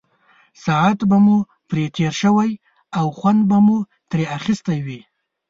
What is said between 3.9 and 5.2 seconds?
ترې اخیستی وي.